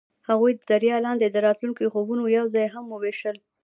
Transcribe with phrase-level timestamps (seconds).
[0.29, 3.37] هغوی د دریا لاندې د راتلونکي خوبونه یوځای هم وویشل.